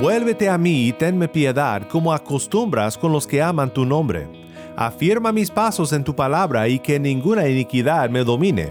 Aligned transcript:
Vuélvete 0.00 0.48
a 0.48 0.58
mí 0.58 0.88
y 0.88 0.92
tenme 0.92 1.28
piedad 1.28 1.86
como 1.88 2.12
acostumbras 2.12 2.98
con 2.98 3.12
los 3.12 3.28
que 3.28 3.40
aman 3.40 3.72
tu 3.72 3.84
nombre. 3.84 4.28
Afirma 4.76 5.30
mis 5.30 5.50
pasos 5.50 5.92
en 5.92 6.02
tu 6.02 6.16
palabra 6.16 6.66
y 6.66 6.80
que 6.80 6.98
ninguna 6.98 7.48
iniquidad 7.48 8.10
me 8.10 8.24
domine. 8.24 8.70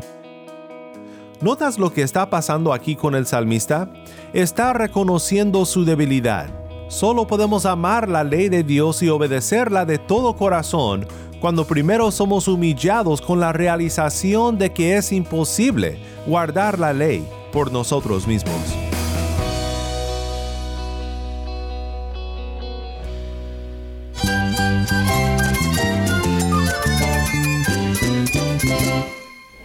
¿Notas 1.40 1.80
lo 1.80 1.94
que 1.94 2.02
está 2.02 2.30
pasando 2.30 2.74
aquí 2.74 2.98
con 2.98 3.16
el 3.16 3.26
salmista? 3.26 3.90
Está 4.34 4.74
reconociendo 4.74 5.66
su 5.66 5.86
debilidad. 5.86 6.50
Solo 6.90 7.26
podemos 7.26 7.66
amar 7.66 8.10
la 8.10 8.26
ley 8.26 8.50
de 8.50 8.64
Dios 8.64 9.02
y 9.02 9.08
obedecerla 9.08 9.86
de 9.86 10.00
todo 10.00 10.36
corazón 10.36 11.08
cuando 11.40 11.66
primero 11.66 12.12
somos 12.12 12.50
humillados 12.50 13.22
con 13.22 13.40
la 13.40 13.54
realización 13.54 14.58
de 14.58 14.74
que 14.74 14.98
es 14.98 15.14
imposible 15.14 16.00
guardar 16.28 16.80
la 16.80 16.92
ley 16.92 17.26
por 17.54 17.72
nosotros 17.72 18.28
mismos. 18.28 18.83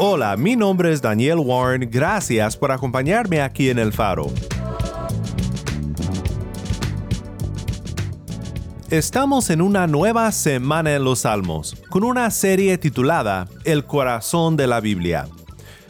Hola, 0.00 0.36
mi 0.36 0.54
nombre 0.54 0.92
es 0.92 1.02
Daniel 1.02 1.38
Warren, 1.40 1.90
gracias 1.90 2.56
por 2.56 2.70
acompañarme 2.70 3.42
aquí 3.42 3.68
en 3.68 3.80
El 3.80 3.92
Faro. 3.92 4.28
Estamos 8.90 9.50
en 9.50 9.60
una 9.60 9.88
nueva 9.88 10.30
semana 10.30 10.94
en 10.94 11.02
los 11.02 11.20
Salmos, 11.20 11.74
con 11.90 12.04
una 12.04 12.30
serie 12.30 12.78
titulada 12.78 13.48
El 13.64 13.86
corazón 13.86 14.56
de 14.56 14.68
la 14.68 14.78
Biblia. 14.78 15.26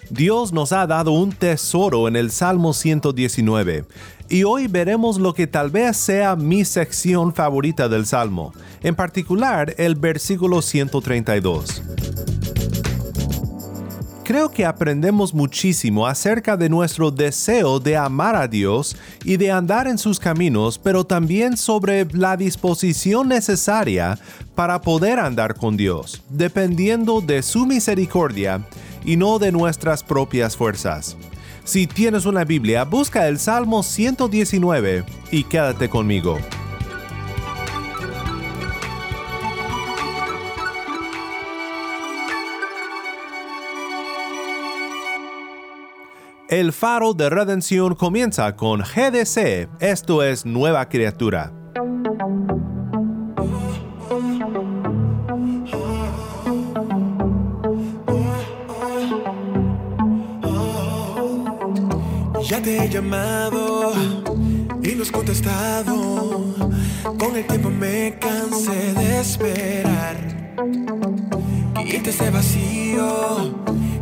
Dios 0.09 0.55
nos 0.55 0.73
ha 0.73 0.87
dado 0.87 1.13
un 1.13 1.33
tesoro 1.33 2.09
en 2.09 2.17
el 2.17 2.31
Salmo 2.31 2.73
119, 2.73 3.85
y 4.31 4.45
hoy 4.45 4.69
veremos 4.69 5.19
lo 5.19 5.35
que 5.35 5.47
tal 5.47 5.69
vez 5.69 5.99
sea 5.99 6.35
mi 6.35 6.65
sección 6.65 7.35
favorita 7.35 7.91
del 7.91 8.07
Salmo, 8.07 8.55
en 8.83 8.95
particular 8.95 9.75
el 9.77 9.97
versículo 9.97 10.63
132 10.63 11.83
creo 14.29 14.51
que 14.51 14.67
aprendemos 14.67 15.33
muchísimo 15.33 16.07
acerca 16.07 16.59
de 16.59 16.69
nuestro 16.69 17.11
deseo 17.11 17.81
de 17.81 17.97
amar 17.97 18.37
a 18.37 18.47
Dios 18.47 18.95
y 19.25 19.39
de 19.39 19.51
andar 19.51 19.89
en 19.89 19.97
sus 19.97 20.21
caminos, 20.21 20.79
pero 20.79 21.03
también 21.05 21.57
sobre 21.57 22.07
la 22.13 22.37
disposición 22.37 23.29
necesaria 23.29 24.19
para 24.55 24.83
poder 24.83 25.19
andar 25.19 25.55
con 25.55 25.79
Dios, 25.79 26.23
dependiendo 26.29 27.23
de 27.23 27.43
su 27.43 27.65
misericordia 27.65 28.61
y 29.03 29.17
no 29.17 29.39
de 29.39 29.51
nuestras 29.51 30.03
propias 30.03 30.59
fuerzas. 30.59 31.17
Si 31.65 31.87
tienes 31.87 32.27
una 32.27 32.45
Biblia, 32.45 32.85
busca 32.85 33.29
el 33.29 33.39
Salmo 33.39 33.83
119 33.83 35.05
y 35.31 35.45
quédate 35.45 35.89
conmigo. 35.89 36.37
El 46.49 46.73
faro 46.73 47.13
de 47.13 47.29
redención 47.29 47.95
comienza 47.95 48.57
con 48.57 48.81
GDC, 48.81 49.69
esto 49.81 50.23
es 50.23 50.47
nueva 50.47 50.89
criatura. 50.89 51.53
Ya 62.49 62.63
te 62.63 62.83
he 62.83 62.89
llamado 62.89 63.93
y 64.83 64.95
no 64.95 65.03
has 65.03 65.11
contestado. 65.11 66.55
Con 67.19 67.37
el 67.37 67.47
tiempo 67.47 67.69
me 67.69 68.17
cansé 68.19 68.95
de 68.95 69.21
esperar. 69.21 70.17
Quita 71.87 72.09
ese 72.09 72.31
vacío 72.31 73.55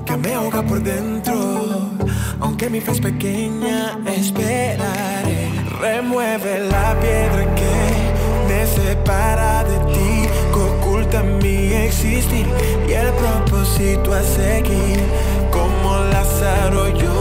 que 0.04 0.16
me 0.16 0.32
ahoga 0.32 0.62
por 0.62 0.80
dentro 0.80 1.95
aunque 2.40 2.68
mi 2.70 2.80
fe 2.80 2.92
es 2.92 3.00
pequeña, 3.00 3.98
esperaré. 4.06 5.50
Remueve 5.80 6.60
la 6.60 6.98
piedra 7.00 7.54
que 7.54 8.48
me 8.48 8.66
separa 8.66 9.64
de 9.64 9.78
ti, 9.92 10.28
que 10.52 10.58
oculta 10.58 11.22
mi 11.22 11.72
existir 11.72 12.46
y 12.88 12.92
el 12.92 13.12
propósito 13.12 14.12
a 14.12 14.22
seguir. 14.22 15.00
Como 15.50 15.96
Lázaro 16.12 16.88
yo, 16.88 17.14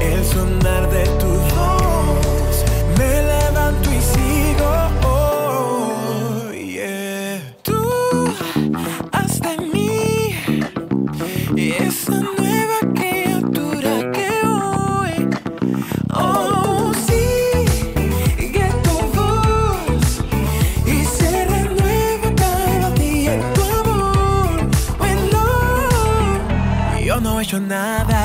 el 0.00 0.24
sonar 0.24 0.90
de 0.90 1.04
tu 1.20 1.28
voz, 1.54 2.64
me 2.98 3.22
levanto 3.22 3.90
y 3.90 4.00
sigo. 4.00 4.72
Oh, 5.04 6.52
yeah. 6.52 7.40
Tú 7.62 8.32
hasta 9.12 9.56
mí, 9.72 10.34
esa 11.56 12.39
nada 27.58 28.24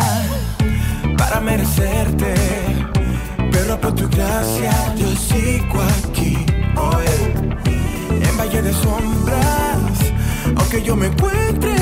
para 1.17 1.39
merecerte, 1.39 2.35
pero 3.51 3.79
por 3.79 3.95
tu 3.95 4.07
gracia 4.09 4.71
yo 4.95 5.07
sigo 5.15 5.81
aquí. 5.81 6.45
Hoy, 6.75 7.05
en 8.11 8.37
valle 8.37 8.61
de 8.61 8.71
sombras, 8.73 10.13
aunque 10.57 10.83
yo 10.83 10.95
me 10.95 11.07
encuentre, 11.07 11.75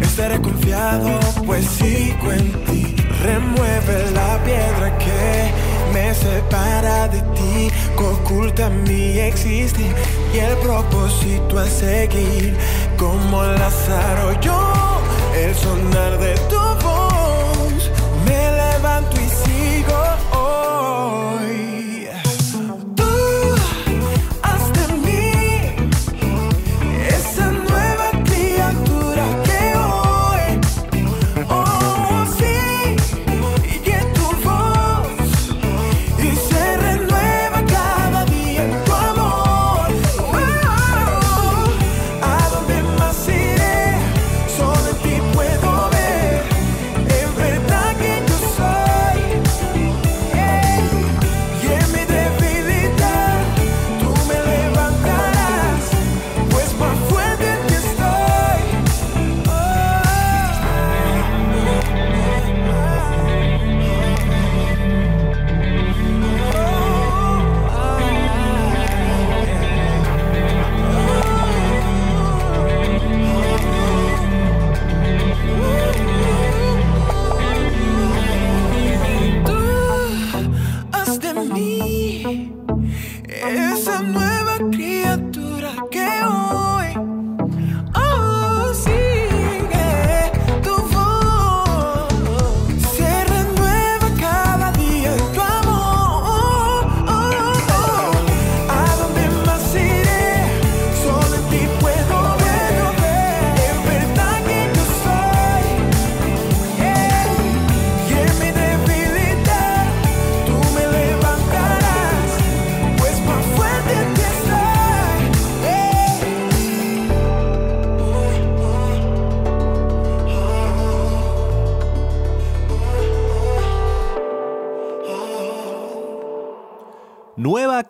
estaré 0.00 0.40
confiado, 0.40 1.20
pues 1.46 1.66
sigo 1.66 2.32
en 2.32 2.52
ti. 2.64 2.96
Remueve 3.22 4.10
la 4.12 4.42
piedra 4.44 4.98
que 4.98 5.52
me 5.92 6.12
separa 6.14 7.06
de 7.08 7.20
ti, 7.20 7.70
que 7.96 8.04
oculta 8.04 8.70
mi 8.70 9.20
existir 9.20 9.94
y 10.34 10.38
el 10.38 10.56
propósito 10.56 11.60
a 11.60 11.66
seguir. 11.66 12.56
Como 12.96 13.42
Lázaro, 13.44 14.40
yo, 14.40 15.03
el 15.34 15.54
sonar 15.54 16.18
de 16.18 16.34
tu 16.48 16.60
voz, 16.82 17.03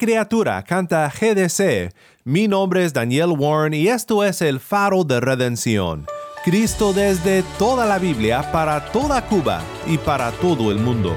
criatura 0.04 0.62
canta 0.64 1.10
GDC. 1.10 1.90
Mi 2.24 2.46
nombre 2.46 2.84
es 2.84 2.92
Daniel 2.92 3.30
Warren 3.38 3.72
y 3.72 3.88
esto 3.88 4.22
es 4.22 4.42
el 4.42 4.60
faro 4.60 5.02
de 5.02 5.18
redención. 5.18 6.04
Cristo 6.44 6.92
desde 6.92 7.42
toda 7.58 7.86
la 7.86 7.98
Biblia 7.98 8.52
para 8.52 8.84
toda 8.92 9.24
Cuba 9.26 9.62
y 9.86 9.96
para 9.96 10.30
todo 10.32 10.70
el 10.70 10.78
mundo. 10.78 11.16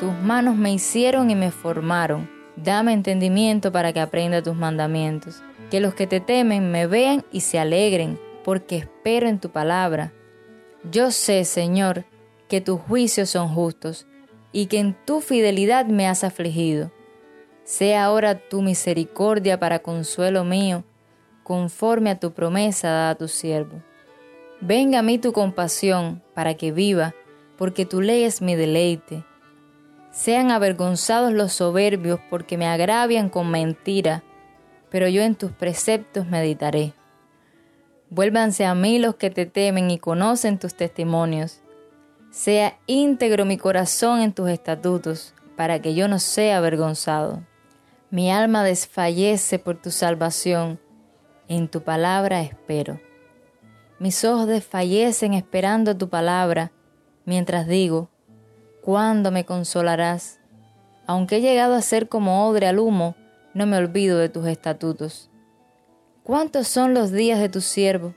Tus 0.00 0.12
manos 0.24 0.56
me 0.56 0.72
hicieron 0.72 1.30
y 1.30 1.36
me 1.36 1.52
formaron. 1.52 2.28
Dame 2.56 2.94
entendimiento 2.94 3.70
para 3.70 3.92
que 3.92 4.00
aprenda 4.00 4.42
tus 4.42 4.56
mandamientos. 4.56 5.40
Que 5.70 5.78
los 5.78 5.94
que 5.94 6.08
te 6.08 6.18
temen 6.18 6.72
me 6.72 6.88
vean 6.88 7.24
y 7.30 7.42
se 7.42 7.60
alegren, 7.60 8.18
porque 8.42 8.78
espero 8.78 9.28
en 9.28 9.38
tu 9.38 9.50
palabra. 9.50 10.12
Yo 10.90 11.10
sé, 11.10 11.44
Señor, 11.44 12.04
que 12.48 12.60
tus 12.60 12.80
juicios 12.80 13.30
son 13.30 13.48
justos 13.48 14.06
y 14.52 14.66
que 14.66 14.78
en 14.78 14.96
tu 15.04 15.20
fidelidad 15.20 15.86
me 15.86 16.06
has 16.06 16.24
afligido. 16.24 16.90
Sea 17.64 18.04
ahora 18.04 18.48
tu 18.48 18.62
misericordia 18.62 19.60
para 19.60 19.80
consuelo 19.80 20.44
mío, 20.44 20.84
conforme 21.42 22.10
a 22.10 22.18
tu 22.18 22.32
promesa 22.32 22.88
dada 22.88 23.10
a 23.10 23.14
tu 23.16 23.28
siervo. 23.28 23.82
Venga 24.60 25.00
a 25.00 25.02
mí 25.02 25.18
tu 25.18 25.32
compasión 25.32 26.22
para 26.34 26.54
que 26.54 26.72
viva, 26.72 27.14
porque 27.58 27.84
tu 27.84 28.00
ley 28.00 28.22
es 28.22 28.40
mi 28.40 28.54
deleite. 28.54 29.24
Sean 30.10 30.50
avergonzados 30.50 31.32
los 31.32 31.52
soberbios 31.52 32.18
porque 32.30 32.56
me 32.56 32.66
agravian 32.66 33.28
con 33.28 33.50
mentira, 33.50 34.22
pero 34.90 35.06
yo 35.08 35.22
en 35.22 35.34
tus 35.34 35.52
preceptos 35.52 36.26
meditaré. 36.26 36.94
Vuélvanse 38.10 38.64
a 38.64 38.74
mí 38.74 38.98
los 38.98 39.16
que 39.16 39.30
te 39.30 39.44
temen 39.44 39.90
y 39.90 39.98
conocen 39.98 40.58
tus 40.58 40.74
testimonios. 40.74 41.60
Sea 42.30 42.78
íntegro 42.86 43.44
mi 43.44 43.58
corazón 43.58 44.20
en 44.20 44.32
tus 44.32 44.48
estatutos, 44.48 45.34
para 45.56 45.82
que 45.82 45.94
yo 45.94 46.08
no 46.08 46.18
sea 46.18 46.58
avergonzado. 46.58 47.42
Mi 48.10 48.30
alma 48.30 48.64
desfallece 48.64 49.58
por 49.58 49.76
tu 49.76 49.90
salvación, 49.90 50.78
en 51.48 51.68
tu 51.68 51.82
palabra 51.82 52.42
espero. 52.42 53.00
Mis 53.98 54.24
ojos 54.24 54.46
desfallecen 54.46 55.34
esperando 55.34 55.96
tu 55.96 56.08
palabra, 56.08 56.72
mientras 57.26 57.66
digo, 57.66 58.08
¿cuándo 58.82 59.30
me 59.30 59.44
consolarás? 59.44 60.38
Aunque 61.06 61.36
he 61.36 61.40
llegado 61.40 61.74
a 61.74 61.82
ser 61.82 62.08
como 62.08 62.48
odre 62.48 62.68
al 62.68 62.78
humo, 62.78 63.16
no 63.52 63.66
me 63.66 63.76
olvido 63.76 64.18
de 64.18 64.28
tus 64.28 64.46
estatutos. 64.46 65.27
¿Cuántos 66.28 66.68
son 66.68 66.92
los 66.92 67.10
días 67.10 67.40
de 67.40 67.48
tu 67.48 67.62
siervo? 67.62 68.14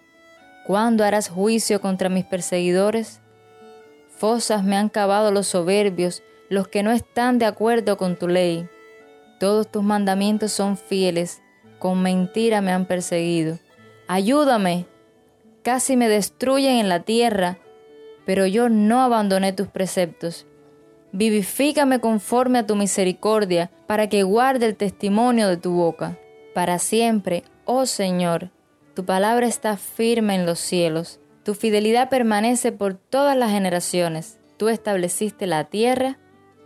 ¿Cuándo 0.68 1.06
harás 1.06 1.30
juicio 1.30 1.80
contra 1.80 2.10
mis 2.10 2.26
perseguidores? 2.26 3.22
Fosas 4.10 4.66
me 4.66 4.76
han 4.76 4.90
cavado 4.90 5.32
los 5.32 5.48
soberbios, 5.48 6.22
los 6.50 6.68
que 6.68 6.84
no 6.84 6.92
están 6.92 7.40
de 7.40 7.46
acuerdo 7.46 7.96
con 7.96 8.18
tu 8.18 8.28
ley. 8.28 8.68
Todos 9.40 9.72
tus 9.72 9.82
mandamientos 9.82 10.52
son 10.52 10.76
fieles, 10.76 11.42
con 11.80 12.02
mentira 12.02 12.60
me 12.60 12.74
han 12.74 12.86
perseguido. 12.86 13.60
Ayúdame. 14.10 14.88
Casi 15.64 15.96
me 15.96 16.10
destruyen 16.10 16.80
en 16.80 16.90
la 16.90 17.04
tierra, 17.04 17.60
pero 18.26 18.46
yo 18.46 18.68
no 18.68 19.00
abandoné 19.00 19.54
tus 19.54 19.70
preceptos. 19.70 20.46
Vivifícame 21.14 22.02
conforme 22.02 22.60
a 22.60 22.68
tu 22.68 22.76
misericordia, 22.76 23.72
para 23.88 24.10
que 24.10 24.24
guarde 24.24 24.66
el 24.66 24.76
testimonio 24.76 25.48
de 25.48 25.56
tu 25.56 25.72
boca. 25.72 26.18
Para 26.54 26.78
siempre, 26.78 27.46
Oh 27.66 27.86
Señor, 27.86 28.50
tu 28.96 29.06
palabra 29.06 29.48
está 29.48 29.78
firme 29.78 30.36
en 30.36 30.46
los 30.46 30.60
cielos, 30.60 31.20
tu 31.44 31.56
fidelidad 31.56 32.10
permanece 32.10 32.72
por 32.72 32.94
todas 32.94 33.36
las 33.36 33.52
generaciones. 33.52 34.40
Tú 34.58 34.70
estableciste 34.70 35.48
la 35.48 35.66
tierra 35.66 36.20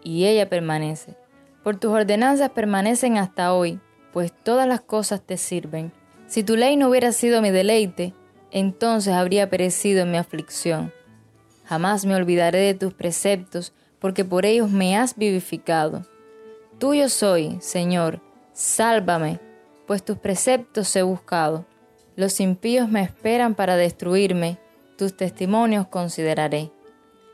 y 0.03 0.25
ella 0.25 0.49
permanece. 0.49 1.15
Por 1.63 1.77
tus 1.77 1.91
ordenanzas 1.91 2.49
permanecen 2.49 3.17
hasta 3.17 3.53
hoy, 3.53 3.79
pues 4.11 4.33
todas 4.43 4.67
las 4.67 4.81
cosas 4.81 5.21
te 5.21 5.37
sirven. 5.37 5.93
Si 6.27 6.43
tu 6.43 6.57
ley 6.57 6.75
no 6.75 6.89
hubiera 6.89 7.13
sido 7.13 7.41
mi 7.41 7.51
deleite, 7.51 8.13
entonces 8.51 9.13
habría 9.13 9.49
perecido 9.49 10.01
en 10.01 10.11
mi 10.11 10.17
aflicción. 10.17 10.93
Jamás 11.63 12.05
me 12.05 12.15
olvidaré 12.15 12.59
de 12.59 12.73
tus 12.73 12.93
preceptos, 12.93 13.73
porque 13.99 14.25
por 14.25 14.45
ellos 14.45 14.69
me 14.69 14.97
has 14.97 15.15
vivificado. 15.15 16.05
Tuyo 16.79 17.09
soy, 17.09 17.57
Señor, 17.61 18.21
sálvame 18.53 19.39
pues 19.87 20.03
tus 20.03 20.17
preceptos 20.17 20.95
he 20.95 21.03
buscado. 21.03 21.65
Los 22.15 22.39
impíos 22.39 22.89
me 22.89 23.01
esperan 23.01 23.55
para 23.55 23.75
destruirme, 23.75 24.57
tus 24.97 25.15
testimonios 25.15 25.87
consideraré. 25.87 26.71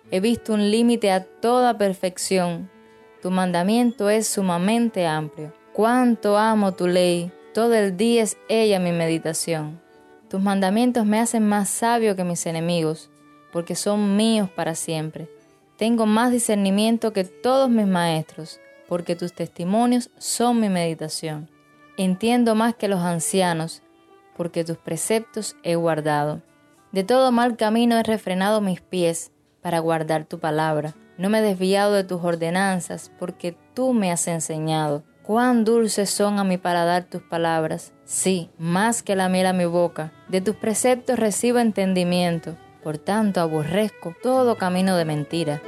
He 0.09 0.19
visto 0.19 0.53
un 0.53 0.71
límite 0.71 1.11
a 1.11 1.23
toda 1.23 1.77
perfección, 1.77 2.69
tu 3.21 3.29
mandamiento 3.29 4.09
es 4.09 4.27
sumamente 4.27 5.05
amplio. 5.05 5.53
Cuánto 5.73 6.39
amo 6.39 6.73
tu 6.73 6.87
ley, 6.87 7.31
todo 7.53 7.75
el 7.75 7.95
día 7.95 8.23
es 8.23 8.35
ella 8.49 8.79
mi 8.79 8.91
meditación. 8.91 9.79
Tus 10.27 10.41
mandamientos 10.41 11.05
me 11.05 11.19
hacen 11.19 11.47
más 11.47 11.69
sabio 11.69 12.15
que 12.15 12.23
mis 12.23 12.47
enemigos, 12.47 13.11
porque 13.51 13.75
son 13.75 14.15
míos 14.15 14.49
para 14.49 14.73
siempre. 14.73 15.29
Tengo 15.77 16.07
más 16.07 16.31
discernimiento 16.31 17.13
que 17.13 17.23
todos 17.23 17.69
mis 17.69 17.85
maestros, 17.85 18.59
porque 18.87 19.15
tus 19.15 19.33
testimonios 19.33 20.09
son 20.17 20.59
mi 20.59 20.69
meditación. 20.69 21.47
Entiendo 21.97 22.55
más 22.55 22.75
que 22.75 22.87
los 22.87 23.01
ancianos, 23.01 23.83
porque 24.37 24.63
tus 24.63 24.77
preceptos 24.77 25.55
he 25.63 25.75
guardado. 25.75 26.41
De 26.91 27.03
todo 27.03 27.31
mal 27.31 27.57
camino 27.57 27.97
he 27.97 28.03
refrenado 28.03 28.61
mis 28.61 28.81
pies 28.81 29.31
para 29.61 29.79
guardar 29.79 30.25
tu 30.25 30.39
palabra. 30.39 30.95
No 31.17 31.29
me 31.29 31.39
he 31.39 31.41
desviado 31.41 31.93
de 31.93 32.03
tus 32.03 32.23
ordenanzas, 32.23 33.11
porque 33.19 33.55
tú 33.73 33.93
me 33.93 34.11
has 34.11 34.27
enseñado. 34.27 35.03
Cuán 35.23 35.63
dulces 35.63 36.09
son 36.09 36.39
a 36.39 36.43
mi 36.43 36.57
paladar 36.57 37.03
tus 37.03 37.21
palabras, 37.21 37.93
sí, 38.05 38.49
más 38.57 39.03
que 39.03 39.15
la 39.15 39.29
miel 39.29 39.45
a 39.45 39.53
mi 39.53 39.65
boca. 39.65 40.11
De 40.29 40.41
tus 40.41 40.55
preceptos 40.55 41.19
recibo 41.19 41.59
entendimiento, 41.59 42.57
por 42.83 42.97
tanto 42.97 43.39
aborrezco 43.39 44.15
todo 44.23 44.57
camino 44.57 44.97
de 44.97 45.05
mentira. 45.05 45.61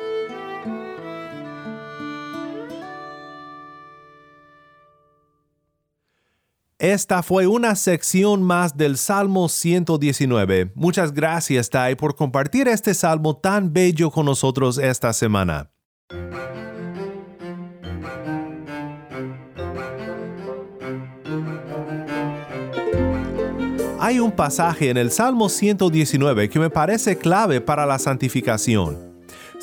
Esta 6.83 7.23
fue 7.23 7.47
una 7.47 7.77
sección 7.77 8.43
más 8.43 8.75
del 8.75 8.97
Salmo 8.97 9.47
119. 9.47 10.73
Muchas 10.75 11.13
gracias, 11.13 11.69
Tai, 11.69 11.95
por 11.95 12.13
compartir 12.17 12.67
este 12.67 12.93
salmo 12.93 13.37
tan 13.37 13.71
bello 13.71 14.11
con 14.11 14.25
nosotros 14.25 14.77
esta 14.77 15.13
semana. 15.13 15.71
Hay 23.97 24.19
un 24.19 24.33
pasaje 24.33 24.89
en 24.89 24.97
el 24.97 25.09
Salmo 25.09 25.47
119 25.47 26.49
que 26.49 26.59
me 26.59 26.69
parece 26.69 27.17
clave 27.17 27.61
para 27.61 27.85
la 27.85 27.97
santificación. 27.97 29.12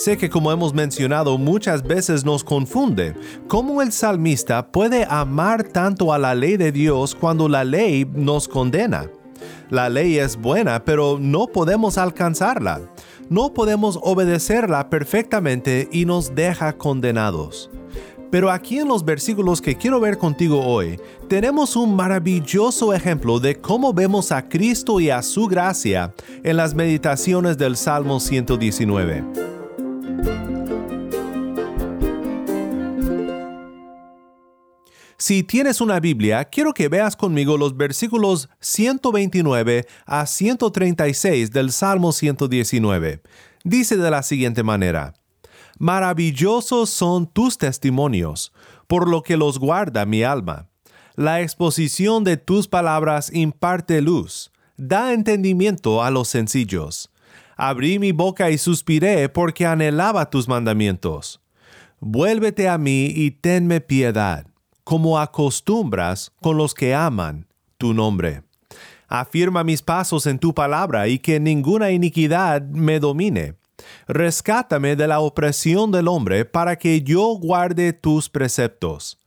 Sé 0.00 0.16
que 0.16 0.30
como 0.30 0.50
hemos 0.50 0.72
mencionado 0.72 1.36
muchas 1.36 1.82
veces 1.82 2.24
nos 2.24 2.42
confunde 2.42 3.14
cómo 3.48 3.82
el 3.82 3.92
salmista 3.92 4.72
puede 4.72 5.06
amar 5.06 5.62
tanto 5.62 6.14
a 6.14 6.18
la 6.18 6.34
ley 6.34 6.56
de 6.56 6.72
Dios 6.72 7.14
cuando 7.14 7.50
la 7.50 7.64
ley 7.64 8.10
nos 8.14 8.48
condena. 8.48 9.10
La 9.68 9.90
ley 9.90 10.16
es 10.16 10.38
buena, 10.38 10.86
pero 10.86 11.18
no 11.20 11.48
podemos 11.48 11.98
alcanzarla. 11.98 12.80
No 13.28 13.52
podemos 13.52 13.98
obedecerla 14.00 14.88
perfectamente 14.88 15.86
y 15.92 16.06
nos 16.06 16.34
deja 16.34 16.72
condenados. 16.78 17.68
Pero 18.30 18.50
aquí 18.50 18.78
en 18.78 18.88
los 18.88 19.04
versículos 19.04 19.60
que 19.60 19.76
quiero 19.76 20.00
ver 20.00 20.16
contigo 20.16 20.64
hoy, 20.64 20.98
tenemos 21.28 21.76
un 21.76 21.94
maravilloso 21.94 22.94
ejemplo 22.94 23.38
de 23.38 23.56
cómo 23.56 23.92
vemos 23.92 24.32
a 24.32 24.48
Cristo 24.48 24.98
y 24.98 25.10
a 25.10 25.20
su 25.20 25.46
gracia 25.46 26.14
en 26.42 26.56
las 26.56 26.72
meditaciones 26.74 27.58
del 27.58 27.76
Salmo 27.76 28.18
119. 28.18 29.49
Si 35.20 35.42
tienes 35.42 35.82
una 35.82 36.00
Biblia, 36.00 36.46
quiero 36.46 36.72
que 36.72 36.88
veas 36.88 37.14
conmigo 37.14 37.58
los 37.58 37.76
versículos 37.76 38.48
129 38.60 39.86
a 40.06 40.24
136 40.24 41.50
del 41.50 41.72
Salmo 41.72 42.12
119. 42.12 43.20
Dice 43.62 43.98
de 43.98 44.10
la 44.10 44.22
siguiente 44.22 44.62
manera, 44.62 45.12
Maravillosos 45.78 46.88
son 46.88 47.26
tus 47.26 47.58
testimonios, 47.58 48.54
por 48.86 49.06
lo 49.10 49.22
que 49.22 49.36
los 49.36 49.58
guarda 49.58 50.06
mi 50.06 50.22
alma. 50.22 50.70
La 51.16 51.42
exposición 51.42 52.24
de 52.24 52.38
tus 52.38 52.66
palabras 52.66 53.30
imparte 53.30 54.00
luz, 54.00 54.50
da 54.78 55.12
entendimiento 55.12 56.02
a 56.02 56.10
los 56.10 56.28
sencillos. 56.28 57.10
Abrí 57.58 57.98
mi 57.98 58.12
boca 58.12 58.48
y 58.48 58.56
suspiré 58.56 59.28
porque 59.28 59.66
anhelaba 59.66 60.30
tus 60.30 60.48
mandamientos. 60.48 61.42
Vuélvete 62.00 62.70
a 62.70 62.78
mí 62.78 63.12
y 63.14 63.32
tenme 63.32 63.82
piedad 63.82 64.49
como 64.90 65.20
acostumbras 65.20 66.32
con 66.42 66.56
los 66.56 66.74
que 66.74 66.96
aman 66.96 67.46
tu 67.78 67.94
nombre. 67.94 68.42
Afirma 69.06 69.62
mis 69.62 69.82
pasos 69.82 70.26
en 70.26 70.40
tu 70.40 70.52
palabra 70.52 71.06
y 71.06 71.20
que 71.20 71.38
ninguna 71.38 71.92
iniquidad 71.92 72.60
me 72.62 72.98
domine. 72.98 73.54
Rescátame 74.08 74.96
de 74.96 75.06
la 75.06 75.20
opresión 75.20 75.92
del 75.92 76.08
hombre 76.08 76.44
para 76.44 76.74
que 76.74 77.02
yo 77.02 77.36
guarde 77.36 77.92
tus 77.92 78.28
preceptos. 78.28 79.20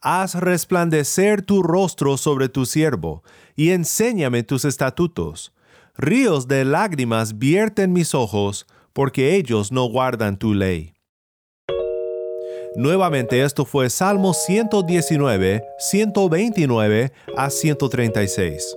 Haz 0.00 0.36
resplandecer 0.36 1.42
tu 1.42 1.64
rostro 1.64 2.16
sobre 2.16 2.48
tu 2.48 2.64
siervo, 2.64 3.24
y 3.56 3.70
enséñame 3.70 4.44
tus 4.44 4.64
estatutos. 4.64 5.52
Ríos 5.96 6.46
de 6.46 6.64
lágrimas 6.64 7.38
vierten 7.38 7.92
mis 7.92 8.14
ojos, 8.14 8.68
porque 8.92 9.34
ellos 9.34 9.72
no 9.72 9.86
guardan 9.86 10.38
tu 10.38 10.54
ley. 10.54 10.94
Nuevamente 12.76 13.42
esto 13.42 13.64
fue 13.64 13.90
Salmo 13.90 14.34
119, 14.34 15.64
129 15.78 17.12
a 17.36 17.50
136. 17.50 18.76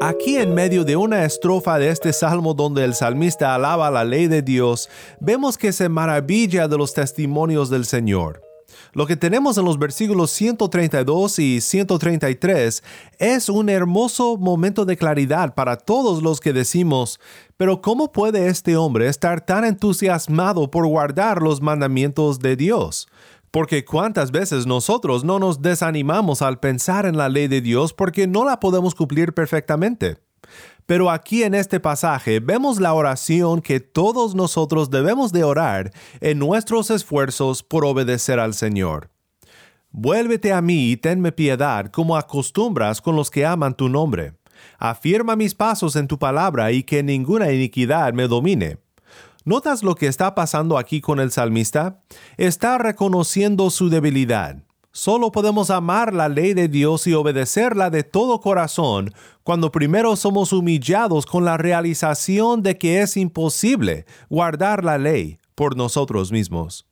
Aquí 0.00 0.36
en 0.36 0.52
medio 0.52 0.84
de 0.84 0.96
una 0.96 1.24
estrofa 1.24 1.78
de 1.78 1.88
este 1.88 2.12
salmo 2.12 2.54
donde 2.54 2.84
el 2.84 2.94
salmista 2.94 3.54
alaba 3.54 3.90
la 3.90 4.04
ley 4.04 4.26
de 4.26 4.42
Dios, 4.42 4.88
vemos 5.20 5.56
que 5.56 5.72
se 5.72 5.88
maravilla 5.88 6.66
de 6.66 6.76
los 6.76 6.92
testimonios 6.92 7.70
del 7.70 7.84
Señor. 7.84 8.41
Lo 8.94 9.06
que 9.06 9.16
tenemos 9.16 9.56
en 9.56 9.64
los 9.64 9.78
versículos 9.78 10.30
132 10.32 11.38
y 11.38 11.62
133 11.62 12.82
es 13.18 13.48
un 13.48 13.70
hermoso 13.70 14.36
momento 14.36 14.84
de 14.84 14.98
claridad 14.98 15.54
para 15.54 15.78
todos 15.78 16.22
los 16.22 16.40
que 16.40 16.52
decimos, 16.52 17.18
pero 17.56 17.80
¿cómo 17.80 18.12
puede 18.12 18.48
este 18.48 18.76
hombre 18.76 19.08
estar 19.08 19.46
tan 19.46 19.64
entusiasmado 19.64 20.70
por 20.70 20.86
guardar 20.86 21.40
los 21.40 21.62
mandamientos 21.62 22.38
de 22.40 22.54
Dios? 22.54 23.08
Porque 23.50 23.86
cuántas 23.86 24.30
veces 24.30 24.66
nosotros 24.66 25.24
no 25.24 25.38
nos 25.38 25.62
desanimamos 25.62 26.42
al 26.42 26.60
pensar 26.60 27.06
en 27.06 27.16
la 27.16 27.30
ley 27.30 27.48
de 27.48 27.62
Dios 27.62 27.94
porque 27.94 28.26
no 28.26 28.44
la 28.44 28.60
podemos 28.60 28.94
cumplir 28.94 29.32
perfectamente. 29.32 30.18
Pero 30.86 31.10
aquí 31.10 31.42
en 31.42 31.54
este 31.54 31.80
pasaje 31.80 32.40
vemos 32.40 32.80
la 32.80 32.94
oración 32.94 33.60
que 33.60 33.80
todos 33.80 34.34
nosotros 34.34 34.90
debemos 34.90 35.32
de 35.32 35.44
orar 35.44 35.92
en 36.20 36.38
nuestros 36.38 36.90
esfuerzos 36.90 37.62
por 37.62 37.84
obedecer 37.84 38.40
al 38.40 38.54
Señor. 38.54 39.10
Vuélvete 39.90 40.52
a 40.52 40.62
mí 40.62 40.90
y 40.90 40.96
tenme 40.96 41.32
piedad 41.32 41.86
como 41.86 42.16
acostumbras 42.16 43.00
con 43.00 43.14
los 43.14 43.30
que 43.30 43.44
aman 43.44 43.74
tu 43.74 43.88
nombre. 43.88 44.34
Afirma 44.78 45.36
mis 45.36 45.54
pasos 45.54 45.96
en 45.96 46.08
tu 46.08 46.18
palabra 46.18 46.72
y 46.72 46.82
que 46.82 47.02
ninguna 47.02 47.52
iniquidad 47.52 48.12
me 48.12 48.26
domine. 48.26 48.78
¿Notas 49.44 49.82
lo 49.82 49.94
que 49.94 50.06
está 50.06 50.34
pasando 50.34 50.78
aquí 50.78 51.00
con 51.00 51.20
el 51.20 51.30
salmista? 51.30 52.00
Está 52.36 52.78
reconociendo 52.78 53.70
su 53.70 53.90
debilidad. 53.90 54.62
Solo 54.94 55.32
podemos 55.32 55.70
amar 55.70 56.12
la 56.12 56.28
ley 56.28 56.52
de 56.52 56.68
Dios 56.68 57.06
y 57.06 57.14
obedecerla 57.14 57.88
de 57.88 58.02
todo 58.02 58.42
corazón 58.42 59.10
cuando 59.42 59.72
primero 59.72 60.16
somos 60.16 60.52
humillados 60.52 61.24
con 61.24 61.46
la 61.46 61.56
realización 61.56 62.62
de 62.62 62.76
que 62.76 63.00
es 63.00 63.16
imposible 63.16 64.04
guardar 64.28 64.84
la 64.84 64.98
ley 64.98 65.38
por 65.54 65.78
nosotros 65.78 66.30
mismos. 66.30 66.91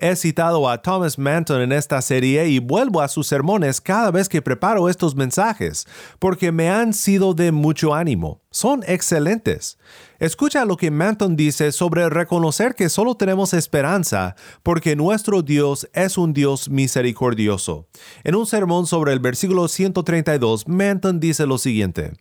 He 0.00 0.14
citado 0.14 0.68
a 0.68 0.80
Thomas 0.80 1.18
Manton 1.18 1.60
en 1.60 1.72
esta 1.72 2.00
serie 2.00 2.48
y 2.48 2.60
vuelvo 2.60 3.00
a 3.00 3.08
sus 3.08 3.26
sermones 3.26 3.80
cada 3.80 4.12
vez 4.12 4.28
que 4.28 4.40
preparo 4.40 4.88
estos 4.88 5.16
mensajes, 5.16 5.88
porque 6.20 6.52
me 6.52 6.70
han 6.70 6.94
sido 6.94 7.34
de 7.34 7.50
mucho 7.50 7.92
ánimo. 7.92 8.40
Son 8.52 8.84
excelentes. 8.86 9.76
Escucha 10.20 10.64
lo 10.64 10.76
que 10.76 10.92
Manton 10.92 11.34
dice 11.34 11.72
sobre 11.72 12.08
reconocer 12.10 12.76
que 12.76 12.88
solo 12.88 13.16
tenemos 13.16 13.52
esperanza 13.52 14.36
porque 14.62 14.94
nuestro 14.94 15.42
Dios 15.42 15.88
es 15.92 16.16
un 16.16 16.32
Dios 16.32 16.68
misericordioso. 16.68 17.88
En 18.22 18.36
un 18.36 18.46
sermón 18.46 18.86
sobre 18.86 19.12
el 19.12 19.18
versículo 19.18 19.66
132, 19.66 20.68
Manton 20.68 21.18
dice 21.18 21.44
lo 21.44 21.58
siguiente. 21.58 22.12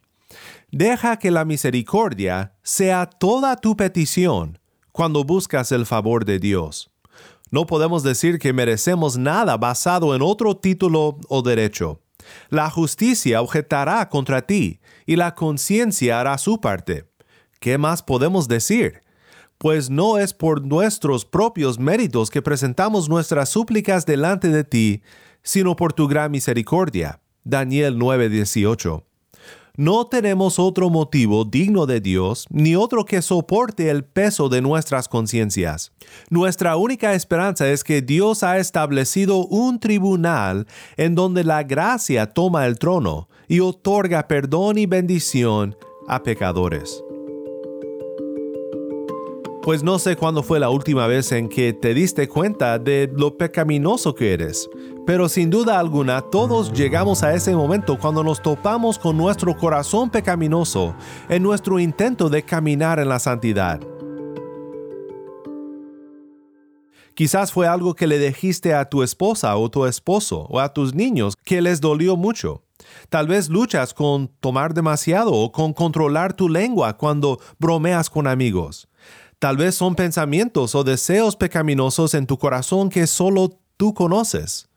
Deja 0.72 1.18
que 1.18 1.30
la 1.30 1.46
misericordia 1.46 2.54
sea 2.64 3.06
toda 3.06 3.56
tu 3.56 3.78
petición 3.78 4.58
cuando 4.92 5.24
buscas 5.24 5.72
el 5.72 5.86
favor 5.86 6.26
de 6.26 6.40
Dios. 6.40 6.90
No 7.50 7.66
podemos 7.66 8.04
decir 8.04 8.40
que 8.40 8.54
merecemos 8.54 9.18
nada 9.18 9.58
basado 9.58 10.16
en 10.16 10.22
otro 10.22 10.58
título 10.58 11.18
o 11.30 11.42
derecho. 11.42 12.02
La 12.50 12.70
justicia 12.70 13.42
objetará 13.42 14.10
contra 14.10 14.42
ti 14.42 14.80
y 15.06 15.16
la 15.16 15.34
conciencia 15.34 16.20
hará 16.20 16.38
su 16.38 16.60
parte. 16.60 17.10
¿Qué 17.60 17.78
más 17.78 18.04
podemos 18.04 18.48
decir? 18.48 19.02
Pues 19.58 19.90
no 19.90 20.18
es 20.18 20.34
por 20.34 20.64
nuestros 20.64 21.26
propios 21.26 21.80
méritos 21.80 22.30
que 22.30 22.42
presentamos 22.42 23.10
nuestras 23.10 23.50
súplicas 23.50 24.06
delante 24.06 24.50
de 24.50 24.64
ti, 24.64 25.02
sino 25.42 25.76
por 25.76 25.94
tu 25.94 26.08
gran 26.08 26.32
misericordia. 26.32 27.22
Daniel 27.44 27.98
9:18 27.98 29.07
no 29.78 30.08
tenemos 30.08 30.60
otro 30.60 30.90
motivo 30.90 31.46
digno 31.46 31.86
de 31.86 32.02
Dios, 32.02 32.48
ni 32.50 32.76
otro 32.76 33.06
que 33.06 33.22
soporte 33.22 33.90
el 33.90 34.04
peso 34.04 34.50
de 34.50 34.62
nuestras 34.62 35.08
conciencias. 35.08 35.94
Nuestra 36.30 36.76
única 36.76 37.14
esperanza 37.14 37.68
es 37.68 37.84
que 37.84 38.02
Dios 38.02 38.44
ha 38.44 38.58
establecido 38.58 39.46
un 39.46 39.80
tribunal 39.80 40.68
en 40.98 41.16
donde 41.16 41.44
la 41.44 41.64
gracia 41.64 42.26
toma 42.34 42.66
el 42.66 42.80
trono 42.80 43.30
y 43.48 43.60
otorga 43.60 44.28
perdón 44.28 44.78
y 44.78 44.88
bendición 44.88 45.78
a 46.08 46.24
pecadores. 46.24 47.04
Pues 49.68 49.84
no 49.84 50.00
sé 50.00 50.16
cuándo 50.16 50.44
fue 50.44 50.62
la 50.62 50.70
última 50.70 51.08
vez 51.08 51.30
en 51.34 51.50
que 51.50 51.74
te 51.74 51.94
diste 51.94 52.30
cuenta 52.30 52.80
de 52.80 53.12
lo 53.14 53.36
pecaminoso 53.36 54.16
que 54.16 54.32
eres, 54.32 54.70
pero 55.06 55.28
sin 55.28 55.50
duda 55.50 55.78
alguna 55.78 56.22
todos 56.22 56.72
llegamos 56.72 57.22
a 57.22 57.34
ese 57.34 57.54
momento 57.54 58.00
cuando 58.00 58.24
nos 58.24 58.42
topamos 58.42 58.98
con 58.98 59.18
nuestro 59.18 59.58
corazón 59.58 60.10
pecaminoso 60.10 60.96
en 61.28 61.44
nuestro 61.44 61.80
intento 61.80 62.30
de 62.30 62.44
caminar 62.44 62.98
en 63.00 63.10
la 63.10 63.20
santidad. 63.20 63.82
Quizás 67.14 67.52
fue 67.52 67.68
algo 67.68 67.94
que 67.94 68.08
le 68.08 68.20
dijiste 68.20 68.74
a 68.74 68.86
tu 68.86 69.04
esposa 69.04 69.58
o 69.58 69.70
tu 69.70 69.86
esposo 69.86 70.48
o 70.50 70.62
a 70.62 70.72
tus 70.72 70.96
niños 70.96 71.36
que 71.44 71.62
les 71.62 71.82
dolió 71.82 72.16
mucho. 72.16 72.64
Tal 73.10 73.28
vez 73.28 73.50
luchas 73.50 73.94
con 73.94 74.30
tomar 74.40 74.74
demasiado 74.74 75.34
o 75.34 75.52
con 75.52 75.74
controlar 75.74 76.34
tu 76.34 76.48
lengua 76.48 76.96
cuando 76.96 77.40
bromeas 77.60 78.10
con 78.10 78.28
amigos. 78.28 78.88
Tal 79.40 79.56
vez 79.56 79.76
son 79.76 79.94
pensamientos 79.94 80.74
o 80.74 80.84
deseos 80.84 81.36
pecaminosos 81.36 82.16
en 82.16 82.26
tu 82.26 82.40
corazón 82.40 82.90
que 82.90 83.06
solo 83.06 83.60
tú 83.78 83.94
conoces. 83.94 84.68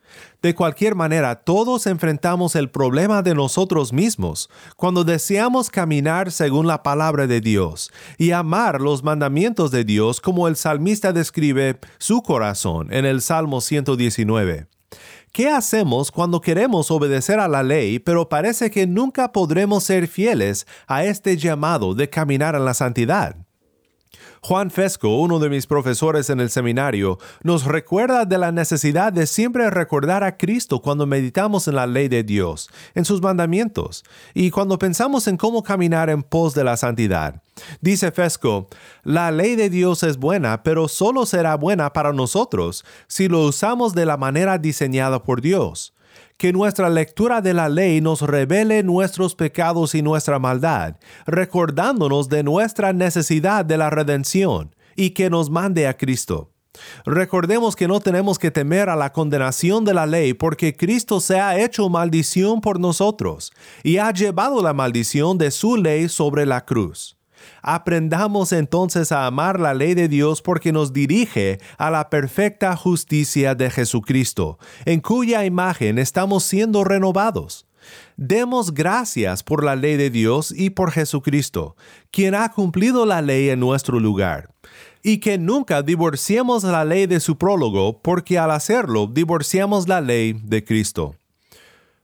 De 0.43 0.55
cualquier 0.55 0.95
manera, 0.95 1.37
todos 1.37 1.87
enfrentamos 1.87 2.55
el 2.57 2.69
problema 2.69 3.23
de 3.23 3.35
nosotros 3.35 3.95
mismos 3.95 4.50
cuando 4.76 5.02
deseamos 5.02 5.71
caminar 5.71 6.31
según 6.31 6.67
la 6.67 6.83
palabra 6.83 7.26
de 7.26 7.40
Dios 7.40 7.90
y 8.19 8.33
amar 8.33 8.83
los 8.83 9.02
mandamientos 9.02 9.71
de 9.71 9.85
Dios 9.85 10.21
como 10.21 10.47
el 10.47 10.57
salmista 10.57 11.14
describe 11.14 11.79
su 11.99 12.23
corazón 12.23 12.93
en 12.93 13.07
el 13.07 13.23
Salmo 13.23 13.62
119. 13.62 14.67
¿Qué 15.33 15.49
hacemos 15.49 16.11
cuando 16.11 16.43
queremos 16.43 16.90
obedecer 16.90 17.38
a 17.38 17.49
la 17.49 17.62
ley, 17.62 17.99
pero 17.99 18.29
parece 18.29 18.71
que 18.71 18.87
nunca 18.87 19.33
podremos 19.33 19.85
ser 19.85 20.07
fieles 20.07 20.67
a 20.87 21.05
este 21.05 21.38
llamado 21.38 21.95
de 21.95 22.11
caminar 22.11 22.57
en 22.57 22.67
la 22.67 22.75
santidad? 22.75 23.37
Juan 24.42 24.70
Fesco, 24.70 25.18
uno 25.18 25.38
de 25.38 25.50
mis 25.50 25.66
profesores 25.66 26.30
en 26.30 26.40
el 26.40 26.49
seminario, 26.49 27.18
nos 27.42 27.66
recuerda 27.66 28.25
de 28.25 28.38
la 28.38 28.52
necesidad 28.52 29.12
de 29.12 29.26
siempre 29.26 29.68
recordar 29.68 30.25
a 30.25 30.38
Cristo 30.38 30.80
cuando 30.80 31.06
meditamos 31.06 31.68
en 31.68 31.75
la 31.75 31.87
ley 31.87 32.09
de 32.09 32.23
Dios, 32.23 32.70
en 32.94 33.04
sus 33.04 33.20
mandamientos, 33.20 34.02
y 34.32 34.50
cuando 34.50 34.78
pensamos 34.78 35.28
en 35.28 35.37
cómo 35.37 35.62
caminar 35.62 36.09
en 36.09 36.23
pos 36.23 36.54
de 36.54 36.64
la 36.64 36.78
santidad. 36.78 37.42
Dice 37.82 38.12
Fesco, 38.12 38.68
la 39.04 39.30
ley 39.30 39.56
de 39.56 39.68
Dios 39.68 40.02
es 40.04 40.16
buena, 40.16 40.62
pero 40.62 40.88
solo 40.88 41.26
será 41.26 41.54
buena 41.56 41.92
para 41.92 42.14
nosotros 42.14 42.82
si 43.09 43.28
lo 43.28 43.42
usamos 43.42 43.94
de 43.94 44.06
la 44.06 44.16
manera 44.16 44.56
diseñada 44.56 45.23
por 45.23 45.42
Dios 45.42 45.92
que 46.40 46.54
nuestra 46.54 46.88
lectura 46.88 47.42
de 47.42 47.52
la 47.52 47.68
ley 47.68 48.00
nos 48.00 48.23
revele 48.23 48.82
nuestros 48.82 49.35
pecados 49.35 49.94
y 49.94 50.00
nuestra 50.00 50.38
maldad, 50.38 50.97
recordándonos 51.26 52.30
de 52.30 52.42
nuestra 52.42 52.94
necesidad 52.94 53.62
de 53.62 53.76
la 53.76 53.90
redención 53.90 54.75
y 54.97 55.11
que 55.11 55.28
nos 55.28 55.50
mande 55.50 55.87
a 55.87 55.99
Cristo. 55.99 56.50
Recordemos 57.04 57.76
que 57.76 57.87
no 57.87 58.00
tenemos 58.00 58.38
que 58.38 58.50
temer 58.50 58.88
a 58.88 58.97
la 58.97 59.12
condenación 59.12 59.85
de 59.85 59.92
la 59.92 60.06
ley 60.06 60.32
porque 60.32 60.75
Cristo 60.75 61.20
se 61.20 61.38
ha 61.38 61.61
hecho 61.61 61.90
maldición 61.90 62.62
por 62.62 62.80
nosotros 62.80 63.52
y 63.82 63.99
ha 63.99 64.11
llevado 64.11 64.62
la 64.62 64.73
maldición 64.73 65.37
de 65.37 65.50
su 65.50 65.76
ley 65.76 66.09
sobre 66.09 66.47
la 66.47 66.64
cruz. 66.64 67.20
Aprendamos 67.62 68.52
entonces 68.52 69.12
a 69.12 69.26
amar 69.26 69.61
la 69.61 69.75
ley 69.75 69.94
de 69.94 70.09
Dios 70.09 70.42
porque 70.42 70.73
nos 70.73 70.92
dirige 70.92 71.59
a 71.78 71.90
la 71.90 72.11
perfecta 72.11 72.76
justicia 72.76 73.54
de 73.54 73.70
Jesucristo, 73.70 74.59
en 74.85 75.00
cuya 75.00 75.44
imagen 75.44 75.99
estamos 75.99 76.44
siendo 76.44 76.85
renovados. 76.85 77.66
Demos 78.16 78.75
gracias 78.75 79.42
por 79.42 79.64
la 79.64 79.76
ley 79.76 79.97
de 79.97 80.11
Dios 80.11 80.52
y 80.54 80.70
por 80.70 80.90
Jesucristo, 80.90 81.76
quien 82.11 82.35
ha 82.35 82.50
cumplido 82.50 83.06
la 83.06 83.23
ley 83.23 83.49
en 83.49 83.61
nuestro 83.61 83.99
lugar, 83.99 84.50
y 85.02 85.18
que 85.18 85.38
nunca 85.38 85.82
divorciemos 85.82 86.64
la 86.64 86.85
ley 86.85 87.06
de 87.06 87.20
su 87.20 87.38
prólogo, 87.38 88.00
porque 88.02 88.38
al 88.38 88.50
hacerlo 88.50 89.06
divorciamos 89.06 89.88
la 89.88 90.00
ley 90.00 90.35
de 90.44 90.64
Cristo. 90.64 91.20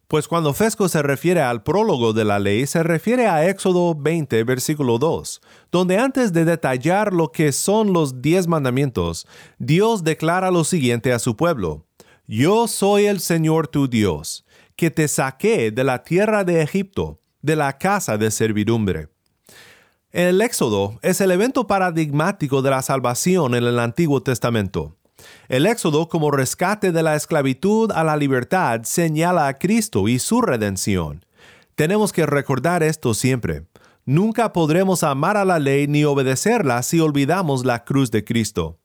Pues 0.09 0.29
cuando 0.29 0.55
Fesco 0.55 0.89
se 0.89 1.03
refiere 1.03 1.43
al 1.43 1.65
prólogo 1.65 2.13
de 2.13 2.25
la 2.25 2.39
ley, 2.39 2.67
se 2.67 2.85
refiere 2.85 3.27
a 3.27 3.49
Éxodo 3.49 3.93
20, 3.97 4.45
versículo 4.45 4.99
2, 4.99 5.41
donde 5.73 5.99
antes 5.99 6.33
de 6.33 6.45
detallar 6.45 7.13
lo 7.13 7.33
que 7.33 7.51
son 7.51 7.93
los 7.93 8.23
diez 8.23 8.47
mandamientos, 8.47 9.27
Dios 9.59 10.05
declara 10.05 10.53
lo 10.53 10.63
siguiente 10.63 11.13
a 11.13 11.19
su 11.19 11.37
pueblo. 11.37 11.87
Yo 12.29 12.69
soy 12.69 13.07
el 13.07 13.19
Señor 13.19 13.67
tu 13.67 13.89
Dios, 13.89 14.45
que 14.77 14.93
te 14.93 15.09
saqué 15.09 15.73
de 15.73 15.83
la 15.83 16.05
tierra 16.05 16.45
de 16.45 16.63
Egipto, 16.63 17.21
de 17.43 17.57
la 17.57 17.77
casa 17.77 18.17
de 18.17 18.31
servidumbre. 18.31 19.09
El 20.13 20.41
Éxodo 20.41 21.01
es 21.03 21.21
el 21.21 21.33
evento 21.33 21.67
paradigmático 21.67 22.63
de 22.63 22.71
la 22.71 22.83
salvación 22.83 23.57
en 23.57 23.65
el 23.65 23.79
Antiguo 23.81 24.23
Testamento. 24.23 24.97
El 25.49 25.66
éxodo 25.66 26.09
como 26.09 26.30
rescate 26.30 26.92
de 26.92 27.02
la 27.02 27.14
esclavitud 27.14 27.90
a 27.92 28.04
la 28.04 28.16
libertad 28.16 28.83
señala 28.85 29.47
a 29.47 29.54
Cristo 29.59 30.09
y 30.09 30.18
su 30.18 30.42
redención. 30.42 31.25
Tenemos 31.75 32.12
que 32.12 32.26
recordar 32.26 32.83
esto 32.83 33.14
siempre. 33.14 33.64
Nunca 34.04 34.52
podremos 34.52 35.02
amar 35.02 35.37
a 35.37 35.45
la 35.45 35.59
ley 35.59 35.87
ni 35.88 36.04
obedecerla 36.04 36.83
si 36.83 37.00
olvidamos 37.00 37.64
la 37.64 37.85
cruz 37.85 38.11
de 38.11 38.25
Cristo. 38.25 38.78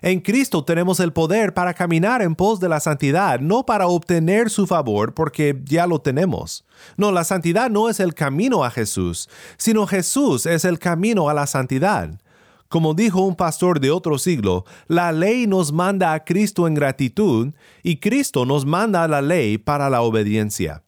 En 0.00 0.20
Cristo 0.20 0.64
tenemos 0.64 0.98
el 1.00 1.12
poder 1.12 1.52
para 1.52 1.74
caminar 1.74 2.22
en 2.22 2.34
pos 2.34 2.58
de 2.58 2.68
la 2.68 2.80
santidad, 2.80 3.40
no 3.40 3.66
para 3.66 3.86
obtener 3.86 4.50
su 4.50 4.66
favor 4.66 5.12
porque 5.12 5.60
ya 5.64 5.86
lo 5.86 6.00
tenemos. 6.00 6.64
No, 6.96 7.12
la 7.12 7.24
santidad 7.24 7.68
no 7.68 7.88
es 7.88 8.00
el 8.00 8.14
camino 8.14 8.64
a 8.64 8.70
Jesús, 8.70 9.28
sino 9.56 9.86
Jesús 9.86 10.46
es 10.46 10.64
el 10.64 10.78
camino 10.78 11.28
a 11.28 11.34
la 11.34 11.46
santidad. 11.46 12.18
Como 12.68 12.92
dijo 12.92 13.22
un 13.22 13.34
pastor 13.34 13.80
de 13.80 13.90
otro 13.90 14.18
siglo, 14.18 14.66
la 14.88 15.10
ley 15.10 15.46
nos 15.46 15.72
manda 15.72 16.12
a 16.12 16.22
Cristo 16.24 16.66
en 16.66 16.74
gratitud 16.74 17.54
y 17.82 17.96
Cristo 17.96 18.44
nos 18.44 18.66
manda 18.66 19.04
a 19.04 19.08
la 19.08 19.22
ley 19.22 19.56
para 19.56 19.88
la 19.88 20.02
obediencia. 20.02 20.84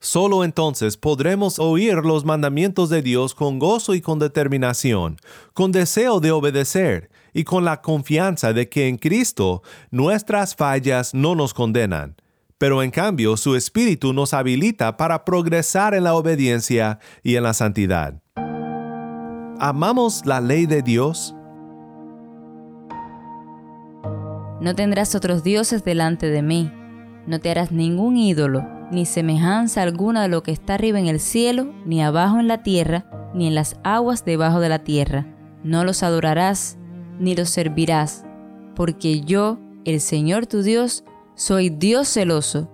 Solo 0.00 0.42
entonces 0.42 0.96
podremos 0.96 1.60
oír 1.60 1.94
los 1.98 2.24
mandamientos 2.24 2.90
de 2.90 3.02
Dios 3.02 3.36
con 3.36 3.60
gozo 3.60 3.94
y 3.94 4.00
con 4.00 4.18
determinación, 4.18 5.16
con 5.54 5.70
deseo 5.70 6.18
de 6.18 6.32
obedecer 6.32 7.08
y 7.32 7.44
con 7.44 7.64
la 7.64 7.82
confianza 7.82 8.52
de 8.52 8.68
que 8.68 8.88
en 8.88 8.98
Cristo 8.98 9.62
nuestras 9.92 10.56
fallas 10.56 11.14
no 11.14 11.36
nos 11.36 11.54
condenan, 11.54 12.16
pero 12.58 12.82
en 12.82 12.90
cambio 12.90 13.36
su 13.36 13.54
Espíritu 13.54 14.12
nos 14.12 14.34
habilita 14.34 14.96
para 14.96 15.24
progresar 15.24 15.94
en 15.94 16.02
la 16.02 16.14
obediencia 16.14 16.98
y 17.22 17.36
en 17.36 17.44
la 17.44 17.54
santidad. 17.54 18.20
¿Amamos 19.64 20.26
la 20.26 20.40
ley 20.40 20.66
de 20.66 20.82
Dios? 20.82 21.36
No 24.60 24.74
tendrás 24.74 25.14
otros 25.14 25.44
dioses 25.44 25.84
delante 25.84 26.30
de 26.30 26.42
mí. 26.42 26.72
No 27.28 27.38
te 27.38 27.48
harás 27.48 27.70
ningún 27.70 28.16
ídolo, 28.16 28.68
ni 28.90 29.06
semejanza 29.06 29.82
alguna 29.82 30.22
de 30.22 30.28
lo 30.28 30.42
que 30.42 30.50
está 30.50 30.74
arriba 30.74 30.98
en 30.98 31.06
el 31.06 31.20
cielo, 31.20 31.72
ni 31.86 32.02
abajo 32.02 32.40
en 32.40 32.48
la 32.48 32.64
tierra, 32.64 33.06
ni 33.34 33.46
en 33.46 33.54
las 33.54 33.76
aguas 33.84 34.24
debajo 34.24 34.58
de 34.58 34.68
la 34.68 34.80
tierra. 34.80 35.32
No 35.62 35.84
los 35.84 36.02
adorarás, 36.02 36.76
ni 37.20 37.36
los 37.36 37.48
servirás, 37.48 38.24
porque 38.74 39.20
yo, 39.20 39.60
el 39.84 40.00
Señor 40.00 40.46
tu 40.46 40.62
Dios, 40.62 41.04
soy 41.36 41.70
Dios 41.70 42.08
celoso, 42.08 42.68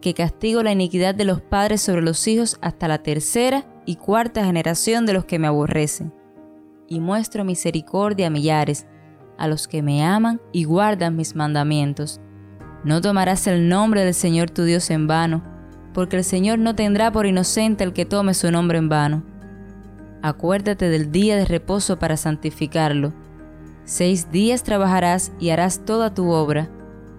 que 0.00 0.14
castigo 0.14 0.62
la 0.62 0.72
iniquidad 0.72 1.14
de 1.14 1.26
los 1.26 1.42
padres 1.42 1.82
sobre 1.82 2.00
los 2.00 2.26
hijos 2.26 2.56
hasta 2.62 2.88
la 2.88 3.02
tercera 3.02 3.66
y 3.84 3.96
cuarta 3.96 4.46
generación 4.46 5.04
de 5.04 5.12
los 5.12 5.26
que 5.26 5.38
me 5.38 5.46
aborrecen 5.46 6.18
y 6.90 6.98
muestro 6.98 7.44
misericordia 7.44 8.26
a 8.26 8.30
millares, 8.30 8.86
a 9.38 9.46
los 9.46 9.68
que 9.68 9.80
me 9.80 10.04
aman 10.04 10.40
y 10.52 10.64
guardan 10.64 11.16
mis 11.16 11.36
mandamientos. 11.36 12.20
No 12.82 13.00
tomarás 13.00 13.46
el 13.46 13.68
nombre 13.68 14.04
del 14.04 14.12
Señor 14.12 14.50
tu 14.50 14.64
Dios 14.64 14.90
en 14.90 15.06
vano, 15.06 15.42
porque 15.94 16.16
el 16.16 16.24
Señor 16.24 16.58
no 16.58 16.74
tendrá 16.74 17.12
por 17.12 17.26
inocente 17.26 17.84
el 17.84 17.92
que 17.92 18.04
tome 18.04 18.34
su 18.34 18.50
nombre 18.50 18.78
en 18.78 18.88
vano. 18.88 19.22
Acuérdate 20.20 20.88
del 20.88 21.12
día 21.12 21.36
de 21.36 21.44
reposo 21.44 21.98
para 21.98 22.16
santificarlo. 22.16 23.14
Seis 23.84 24.32
días 24.32 24.64
trabajarás 24.64 25.30
y 25.38 25.50
harás 25.50 25.84
toda 25.84 26.12
tu 26.12 26.30
obra, 26.30 26.68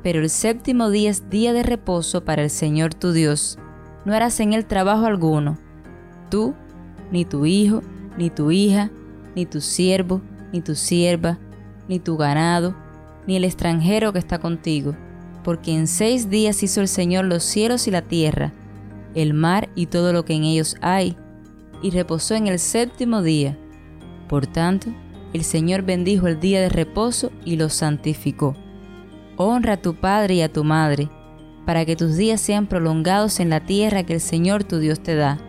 pero 0.04 0.20
el 0.20 0.30
séptimo 0.30 0.90
día 0.90 1.10
es 1.10 1.30
día 1.30 1.54
de 1.54 1.64
reposo 1.64 2.26
para 2.26 2.44
el 2.44 2.50
Señor 2.50 2.94
tu 2.94 3.14
Dios. 3.14 3.58
No 4.04 4.14
harás 4.14 4.38
en 4.42 4.52
él 4.52 4.66
trabajo 4.66 5.06
alguno, 5.06 5.58
tú, 6.30 6.56
ni 7.10 7.24
tu 7.24 7.46
hijo, 7.46 7.82
ni 8.18 8.30
tu 8.30 8.52
hija, 8.52 8.92
ni 9.36 9.46
tu 9.46 9.62
siervo, 9.62 10.22
ni 10.52 10.62
tu 10.62 10.76
sierva, 10.76 11.40
ni 11.88 12.00
tu 12.00 12.18
ganado, 12.18 12.76
ni 13.28 13.36
el 13.36 13.44
extranjero 13.44 14.14
que 14.14 14.20
está 14.20 14.40
contigo, 14.40 14.96
porque 15.44 15.74
en 15.74 15.88
seis 15.88 16.30
días 16.30 16.64
hizo 16.64 16.82
el 16.82 16.88
Señor 16.88 17.26
los 17.26 17.44
cielos 17.44 17.88
y 17.88 17.92
la 17.92 18.02
tierra, 18.02 18.54
el 19.16 19.34
mar 19.34 19.70
y 19.76 19.88
todo 19.88 20.14
lo 20.14 20.26
que 20.26 20.34
en 20.34 20.44
ellos 20.44 20.76
hay, 20.82 21.16
y 21.82 21.92
reposó 21.92 22.36
en 22.36 22.48
el 22.48 22.60
séptimo 22.60 23.22
día. 23.22 23.58
Por 24.28 24.48
tanto, 24.48 24.90
el 25.34 25.44
Señor 25.44 25.84
bendijo 25.84 26.28
el 26.28 26.40
día 26.40 26.62
de 26.62 26.70
reposo 26.70 27.32
y 27.46 27.56
lo 27.56 27.70
santificó. 27.70 28.56
Honra 29.38 29.74
a 29.74 29.82
tu 29.82 29.96
padre 29.96 30.36
y 30.36 30.42
a 30.42 30.52
tu 30.52 30.64
madre, 30.64 31.10
para 31.66 31.86
que 31.86 31.96
tus 31.96 32.18
días 32.18 32.42
sean 32.42 32.68
prolongados 32.68 33.40
en 33.40 33.50
la 33.50 33.62
tierra 33.62 34.04
que 34.04 34.14
el 34.14 34.22
Señor 34.22 34.64
tu 34.64 34.80
Dios 34.80 35.02
te 35.02 35.16
da. 35.16 35.40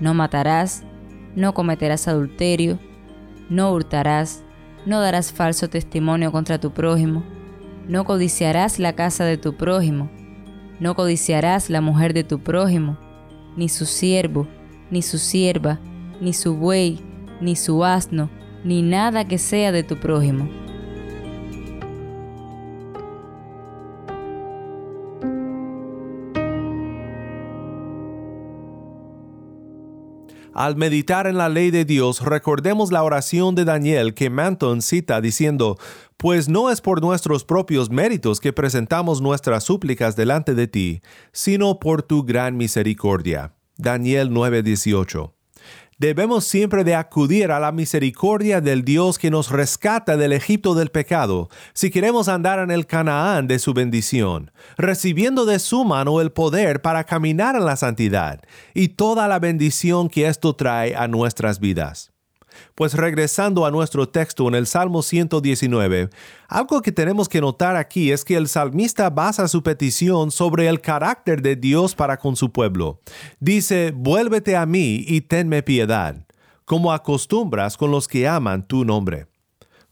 No 0.00 0.12
matarás, 0.12 0.82
no 1.34 1.54
cometerás 1.54 2.08
adulterio, 2.08 2.78
no 3.48 3.72
hurtarás, 3.72 4.42
no 4.84 5.00
darás 5.00 5.32
falso 5.32 5.68
testimonio 5.68 6.32
contra 6.32 6.58
tu 6.58 6.72
prójimo, 6.72 7.24
no 7.88 8.04
codiciarás 8.04 8.78
la 8.78 8.94
casa 8.94 9.24
de 9.24 9.36
tu 9.36 9.56
prójimo, 9.56 10.10
no 10.80 10.94
codiciarás 10.94 11.70
la 11.70 11.80
mujer 11.80 12.12
de 12.14 12.24
tu 12.24 12.40
prójimo, 12.40 12.98
ni 13.56 13.68
su 13.68 13.86
siervo, 13.86 14.46
ni 14.90 15.02
su 15.02 15.18
sierva, 15.18 15.80
ni 16.20 16.32
su 16.32 16.56
buey, 16.56 17.00
ni 17.40 17.56
su 17.56 17.84
asno, 17.84 18.30
ni 18.64 18.82
nada 18.82 19.26
que 19.26 19.38
sea 19.38 19.72
de 19.72 19.82
tu 19.82 19.96
prójimo. 19.96 20.48
Al 30.56 30.74
meditar 30.74 31.26
en 31.26 31.36
la 31.36 31.50
ley 31.50 31.70
de 31.70 31.84
Dios, 31.84 32.22
recordemos 32.22 32.90
la 32.90 33.02
oración 33.02 33.54
de 33.54 33.66
Daniel 33.66 34.14
que 34.14 34.30
Manton 34.30 34.80
cita 34.80 35.20
diciendo, 35.20 35.76
Pues 36.16 36.48
no 36.48 36.70
es 36.70 36.80
por 36.80 37.02
nuestros 37.02 37.44
propios 37.44 37.90
méritos 37.90 38.40
que 38.40 38.54
presentamos 38.54 39.20
nuestras 39.20 39.64
súplicas 39.64 40.16
delante 40.16 40.54
de 40.54 40.66
ti, 40.66 41.02
sino 41.30 41.78
por 41.78 42.02
tu 42.02 42.22
gran 42.22 42.56
misericordia. 42.56 43.52
Daniel 43.76 44.30
9:18 44.30 45.35
debemos 45.98 46.44
siempre 46.44 46.84
de 46.84 46.94
acudir 46.94 47.50
a 47.50 47.60
la 47.60 47.72
misericordia 47.72 48.60
del 48.60 48.84
Dios 48.84 49.18
que 49.18 49.30
nos 49.30 49.50
rescata 49.50 50.16
del 50.16 50.32
Egipto 50.32 50.74
del 50.74 50.90
pecado, 50.90 51.48
si 51.72 51.90
queremos 51.90 52.28
andar 52.28 52.58
en 52.58 52.70
el 52.70 52.86
Canaán 52.86 53.46
de 53.46 53.58
su 53.58 53.74
bendición, 53.74 54.50
recibiendo 54.76 55.46
de 55.46 55.58
su 55.58 55.84
mano 55.84 56.20
el 56.20 56.32
poder 56.32 56.82
para 56.82 57.04
caminar 57.04 57.56
en 57.56 57.64
la 57.64 57.76
santidad 57.76 58.40
y 58.74 58.88
toda 58.88 59.28
la 59.28 59.38
bendición 59.38 60.08
que 60.08 60.26
esto 60.26 60.54
trae 60.54 60.94
a 60.96 61.08
nuestras 61.08 61.60
vidas. 61.60 62.15
Pues 62.74 62.94
regresando 62.94 63.66
a 63.66 63.70
nuestro 63.70 64.08
texto 64.08 64.46
en 64.48 64.54
el 64.54 64.66
Salmo 64.66 65.02
119, 65.02 66.10
algo 66.48 66.82
que 66.82 66.92
tenemos 66.92 67.28
que 67.28 67.40
notar 67.40 67.76
aquí 67.76 68.12
es 68.12 68.24
que 68.24 68.36
el 68.36 68.48
salmista 68.48 69.10
basa 69.10 69.48
su 69.48 69.62
petición 69.62 70.30
sobre 70.30 70.68
el 70.68 70.80
carácter 70.80 71.42
de 71.42 71.56
Dios 71.56 71.94
para 71.94 72.18
con 72.18 72.36
su 72.36 72.52
pueblo. 72.52 73.00
Dice, 73.40 73.92
vuélvete 73.94 74.56
a 74.56 74.66
mí 74.66 75.04
y 75.06 75.22
tenme 75.22 75.62
piedad, 75.62 76.26
como 76.64 76.92
acostumbras 76.92 77.76
con 77.76 77.90
los 77.90 78.08
que 78.08 78.28
aman 78.28 78.66
tu 78.66 78.84
nombre. 78.84 79.26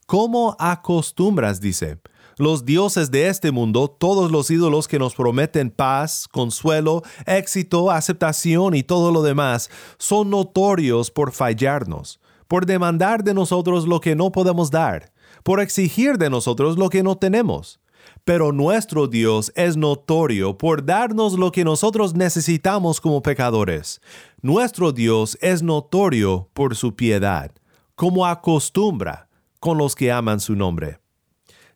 ¿Cómo 0.07 0.57
acostumbras? 0.59 1.61
dice. 1.61 1.99
Los 2.37 2.65
dioses 2.65 3.13
de 3.13 3.29
este 3.29 3.53
mundo, 3.53 3.89
todos 3.89 4.33
los 4.33 4.51
ídolos 4.51 4.89
que 4.89 4.99
nos 4.99 5.15
prometen 5.15 5.71
paz, 5.71 6.27
consuelo, 6.27 7.03
éxito, 7.27 7.93
aceptación 7.93 8.75
y 8.75 8.83
todo 8.83 9.13
lo 9.13 9.23
demás, 9.23 9.71
son 9.99 10.31
notorios 10.31 11.13
por 11.13 11.31
fallarnos 11.31 12.19
por 12.49 12.67
demandar 12.67 13.25
de 13.25 13.35
nosotros 13.35 13.87
lo 13.87 14.01
que 14.01 14.15
no 14.15 14.33
podemos 14.33 14.71
dar, 14.71 15.13
por 15.43 15.61
exigir 15.61 16.19
de 16.19 16.31
nosotros 16.31 16.79
lo 16.79 16.91
que 16.91 17.03
no 17.03 17.17
tenemos. 17.17 17.81
Pero 18.25 18.53
nuestro 18.53 19.07
Dios 19.07 19.53
es 19.55 19.77
notorio 19.77 20.57
por 20.57 20.85
darnos 20.85 21.35
lo 21.35 21.53
que 21.53 21.65
nosotros 21.65 22.15
necesitamos 22.15 23.01
como 23.01 23.23
pecadores. 23.23 24.01
Nuestro 24.41 24.93
Dios 24.93 25.39
es 25.41 25.63
notorio 25.63 26.49
por 26.53 26.77
su 26.77 26.95
piedad, 26.95 27.53
como 27.95 28.27
acostumbra 28.27 29.29
con 29.61 29.79
los 29.79 29.95
que 29.95 30.13
aman 30.13 30.41
su 30.41 30.57
nombre. 30.57 30.99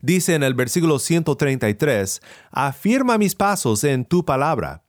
Dice 0.01 0.35
en 0.35 0.43
el 0.43 0.55
versículo 0.55 0.99
133, 0.99 2.23
afirma 2.51 3.19
mis 3.19 3.35
pasos 3.35 3.83
en 3.85 4.05
tu 4.05 4.25
palabra. 4.25 4.85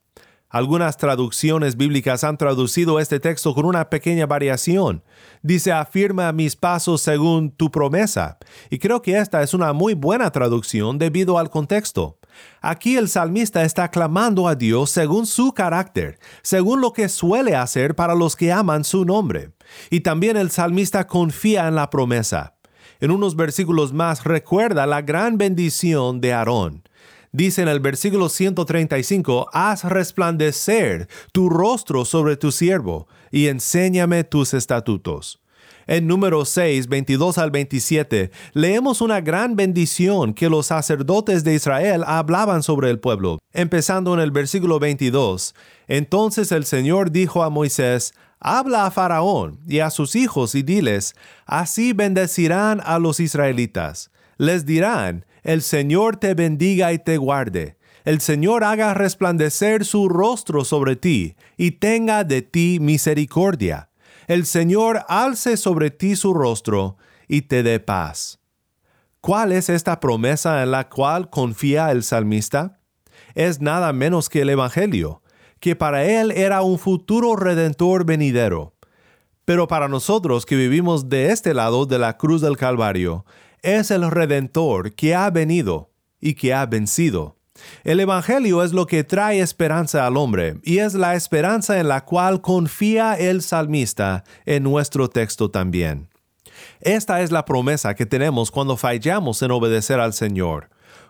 Algunas 0.52 0.98
traducciones 0.98 1.78
bíblicas 1.78 2.24
han 2.24 2.38
traducido 2.38 3.00
este 3.00 3.20
texto 3.20 3.54
con 3.54 3.66
una 3.66 3.92
pequeña 3.92 4.26
variación. 4.26 5.04
Dice, 5.44 5.72
afirma 5.72 6.32
mis 6.32 6.56
pasos 6.56 7.02
según 7.02 7.52
tu 7.52 7.70
promesa. 7.70 8.40
Y 8.72 8.80
creo 8.80 9.04
que 9.04 9.20
esta 9.20 9.44
es 9.44 9.54
una 9.54 9.74
muy 9.74 9.94
buena 9.94 10.32
traducción 10.32 10.98
debido 10.98 11.38
al 11.38 11.52
contexto. 11.52 12.18
Aquí 12.62 12.98
el 12.98 13.10
salmista 13.10 13.64
está 13.64 13.92
clamando 13.92 14.48
a 14.48 14.56
Dios 14.56 14.90
según 14.90 15.28
su 15.28 15.54
carácter, 15.54 16.18
según 16.42 16.82
lo 16.82 16.94
que 16.94 17.10
suele 17.10 17.56
hacer 17.56 17.96
para 17.96 18.16
los 18.16 18.36
que 18.36 18.52
aman 18.52 18.84
su 18.84 19.06
nombre. 19.06 19.52
Y 19.92 20.00
también 20.00 20.36
el 20.36 20.50
salmista 20.50 21.06
confía 21.06 21.68
en 21.68 21.76
la 21.76 21.92
promesa. 21.92 22.56
En 23.00 23.12
unos 23.12 23.36
versículos 23.36 23.94
más 23.94 24.24
recuerda 24.24 24.88
la 24.88 25.04
gran 25.04 25.38
bendición 25.38 26.22
de 26.22 26.34
Aarón. 26.34 26.84
Dice 27.32 27.62
en 27.62 27.68
el 27.68 27.80
versículo 27.80 28.28
135, 28.28 29.50
haz 29.54 29.84
resplandecer 29.84 31.08
tu 31.32 31.50
rostro 31.50 32.04
sobre 32.04 32.38
tu 32.38 32.52
siervo 32.52 33.08
y 33.32 33.48
enséñame 33.48 34.24
tus 34.24 34.56
estatutos. 34.56 35.40
En 35.86 36.08
número 36.08 36.46
6, 36.46 36.88
22 36.88 37.38
al 37.38 37.52
27, 37.52 38.32
leemos 38.54 39.02
una 39.02 39.22
gran 39.22 39.56
bendición 39.56 40.34
que 40.34 40.50
los 40.50 40.68
sacerdotes 40.68 41.44
de 41.44 41.56
Israel 41.56 42.04
hablaban 42.06 42.62
sobre 42.64 42.90
el 42.90 43.00
pueblo, 43.00 43.40
empezando 43.54 44.14
en 44.14 44.20
el 44.20 44.32
versículo 44.32 44.80
22. 44.80 45.56
Entonces 45.88 46.52
el 46.52 46.66
Señor 46.66 47.12
dijo 47.12 47.44
a 47.44 47.50
Moisés, 47.50 48.14
Habla 48.40 48.86
a 48.86 48.92
Faraón 48.92 49.60
y 49.68 49.80
a 49.80 49.90
sus 49.90 50.16
hijos 50.16 50.56
y 50.56 50.64
diles, 50.64 51.16
así 51.46 51.94
bendecirán 51.94 52.82
a 52.84 52.98
los 52.98 53.20
israelitas. 53.20 54.12
Les 54.38 54.66
dirán, 54.66 55.26
el 55.44 55.62
Señor 55.62 56.18
te 56.18 56.34
bendiga 56.34 56.94
y 56.94 57.00
te 57.00 57.18
guarde. 57.18 57.78
El 58.06 58.22
Señor 58.22 58.64
haga 58.64 58.94
resplandecer 58.94 59.86
su 59.86 60.10
rostro 60.10 60.66
sobre 60.66 60.96
ti 60.96 61.36
y 61.58 61.72
tenga 61.72 62.24
de 62.24 62.42
ti 62.42 62.80
misericordia. 62.82 63.90
El 64.28 64.46
Señor 64.46 65.06
alce 65.08 65.58
sobre 65.58 65.92
ti 65.92 66.16
su 66.16 66.34
rostro 66.34 66.98
y 67.28 67.44
te 67.44 67.64
dé 67.64 67.80
paz. 67.80 68.40
¿Cuál 69.22 69.52
es 69.52 69.70
esta 69.70 70.00
promesa 70.00 70.64
en 70.64 70.72
la 70.72 70.88
cual 70.88 71.30
confía 71.30 71.92
el 71.92 72.04
salmista? 72.04 72.80
Es 73.36 73.60
nada 73.60 73.92
menos 73.92 74.30
que 74.30 74.42
el 74.42 74.50
Evangelio, 74.50 75.22
que 75.60 75.76
para 75.76 76.06
él 76.06 76.32
era 76.32 76.62
un 76.62 76.80
futuro 76.80 77.36
redentor 77.36 78.06
venidero. 78.06 78.76
Pero 79.44 79.68
para 79.68 79.88
nosotros 79.88 80.46
que 80.46 80.56
vivimos 80.56 81.10
de 81.10 81.32
este 81.32 81.54
lado 81.54 81.86
de 81.86 82.00
la 82.00 82.18
cruz 82.18 82.40
del 82.40 82.56
Calvario, 82.56 83.26
es 83.62 83.92
el 83.92 84.10
redentor 84.10 84.94
que 84.94 85.16
ha 85.16 85.30
venido 85.30 85.92
y 86.20 86.34
que 86.34 86.54
ha 86.54 86.66
vencido. 86.66 87.38
El 87.84 88.00
Evangelio 88.00 88.64
es 88.64 88.72
lo 88.72 88.86
que 88.86 89.04
trae 89.04 89.42
esperanza 89.42 90.08
al 90.08 90.16
hombre 90.16 90.60
y 90.64 90.78
es 90.78 90.94
la 90.94 91.16
esperanza 91.16 91.80
en 91.80 91.90
la 91.90 92.06
cual 92.06 92.42
confía 92.42 93.16
el 93.16 93.42
salmista 93.42 94.24
en 94.46 94.64
nuestro 94.64 95.10
texto 95.10 95.52
también. 95.52 96.10
Esta 96.80 97.22
es 97.22 97.32
la 97.32 97.46
promesa 97.46 97.96
que 97.96 98.06
tenemos 98.06 98.52
cuando 98.52 98.78
fallamos 98.78 99.42
en 99.42 99.52
obedecer 99.52 100.00
al 100.00 100.14
Señor 100.14 100.70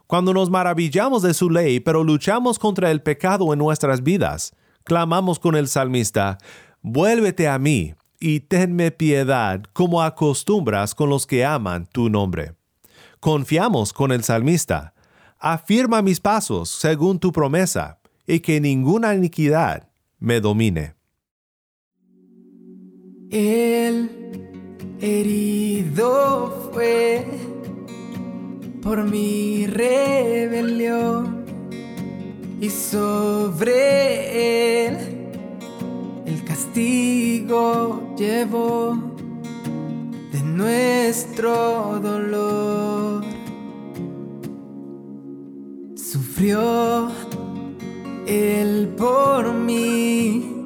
cuando 0.10 0.34
nos 0.34 0.50
maravillamos 0.50 1.22
de 1.22 1.36
su 1.36 1.52
ley, 1.52 1.80
pero 1.80 2.04
luchamos 2.04 2.58
contra 2.58 2.90
el 2.90 3.04
pecado 3.04 3.54
en 3.54 3.60
nuestras 3.60 4.02
vidas, 4.02 4.56
clamamos 4.84 5.38
con 5.38 5.56
el 5.56 5.68
salmista, 5.68 6.40
vuélvete 6.82 7.48
a 7.48 7.60
mí 7.60 7.94
y 8.20 8.42
tenme 8.42 8.92
piedad 8.92 9.64
como 9.74 10.02
acostumbras 10.02 10.94
con 10.94 11.10
los 11.10 11.26
que 11.26 11.46
aman 11.46 11.88
tu 11.88 12.10
nombre. 12.10 12.54
Confiamos 13.20 13.94
con 13.94 14.12
el 14.12 14.24
salmista, 14.24 14.94
afirma 15.40 16.02
mis 16.02 16.20
pasos 16.20 16.70
según 16.70 17.20
tu 17.20 17.32
promesa, 17.32 18.00
y 18.28 18.42
que 18.42 18.62
ninguna 18.62 19.16
iniquidad 19.16 19.90
me 20.20 20.40
domine. 20.40 20.94
El 23.32 24.10
herido 25.00 26.72
fue 26.74 27.26
por 28.82 29.04
mi 29.04 29.68
rebelión 29.68 31.46
y 32.62 32.70
sobre 32.70 34.76
él 34.76 34.79
el 36.70 37.46
castigo 37.46 38.16
llevó 38.18 38.98
de 40.32 40.42
nuestro 40.44 42.00
dolor. 42.00 43.24
Sufrió 45.96 47.10
él 48.28 48.94
por 48.98 49.54
mí 49.54 50.66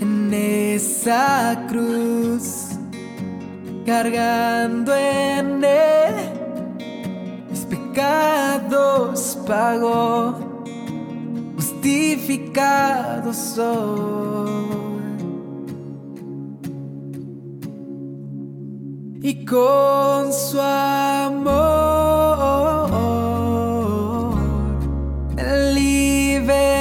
en 0.00 0.32
esa 0.32 1.66
cruz, 1.68 2.68
cargando 3.84 4.94
en 4.94 5.64
él 5.64 6.38
pecados 7.68 9.38
pagó, 9.46 10.64
justificado 11.56 13.32
soy. 13.34 14.37
Con 19.48 20.32
su 20.32 20.60
amor. 20.60 21.68
Libertó, 25.74 26.77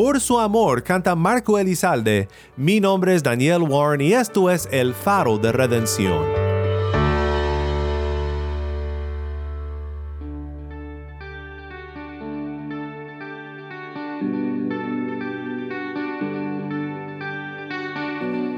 Por 0.00 0.20
su 0.20 0.38
amor 0.38 0.84
canta 0.84 1.16
Marco 1.16 1.58
Elizalde. 1.58 2.28
Mi 2.56 2.78
nombre 2.78 3.16
es 3.16 3.24
Daniel 3.24 3.62
Warren 3.62 4.00
y 4.00 4.12
esto 4.12 4.48
es 4.48 4.68
El 4.70 4.94
Faro 4.94 5.38
de 5.38 5.50
Redención. 5.50 6.24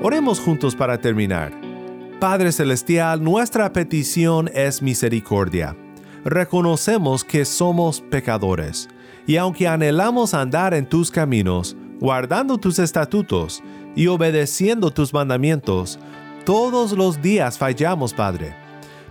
Oremos 0.02 0.40
juntos 0.40 0.76
para 0.76 1.00
terminar. 1.00 1.58
Padre 2.20 2.52
Celestial, 2.52 3.24
nuestra 3.24 3.72
petición 3.72 4.50
es 4.52 4.82
misericordia. 4.82 5.74
Reconocemos 6.22 7.24
que 7.24 7.46
somos 7.46 8.02
pecadores 8.02 8.90
y 9.26 9.36
aunque 9.36 9.68
anhelamos 9.68 10.34
andar 10.34 10.74
en 10.74 10.88
tus 10.88 11.10
caminos, 11.10 11.76
guardando 12.00 12.58
tus 12.58 12.78
estatutos 12.78 13.62
y 13.94 14.06
obedeciendo 14.06 14.90
tus 14.90 15.12
mandamientos, 15.12 15.98
todos 16.44 16.92
los 16.92 17.20
días 17.20 17.58
fallamos, 17.58 18.14
Padre. 18.14 18.54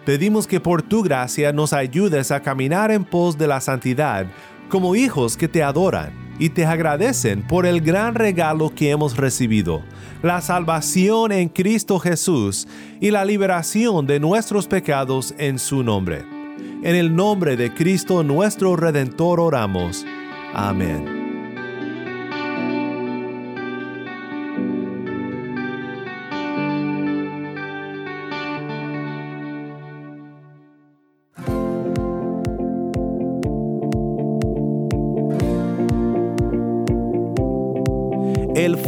Pedimos 0.06 0.48
que 0.48 0.60
por 0.60 0.82
tu 0.82 1.04
gracia 1.04 1.54
nos 1.54 1.74
ayudes 1.74 2.32
a 2.32 2.42
caminar 2.42 2.92
en 2.92 3.06
pos 3.06 3.38
de 3.38 3.48
la 3.48 3.62
santidad 3.62 4.26
como 4.70 4.96
hijos 4.96 5.36
que 5.36 5.48
te 5.48 5.64
adoran 5.64 6.14
y 6.40 6.50
te 6.50 6.66
agradecen 6.66 7.46
por 7.46 7.66
el 7.66 7.82
gran 7.82 8.16
regalo 8.16 8.74
que 8.74 8.92
hemos 8.92 9.18
recibido, 9.18 9.84
la 10.24 10.42
salvación 10.42 11.32
en 11.32 11.50
Cristo 11.50 12.00
Jesús 12.00 12.68
y 13.02 13.12
la 13.12 13.26
liberación 13.26 14.08
de 14.08 14.20
nuestros 14.20 14.68
pecados 14.68 15.34
en 15.38 15.60
su 15.60 15.84
nombre. 15.84 16.39
En 16.82 16.96
el 16.96 17.16
nombre 17.16 17.58
de 17.58 17.74
Cristo 17.74 18.24
nuestro 18.24 18.76
Redentor 18.76 19.40
oramos. 19.40 20.06
Amén. 20.54 21.19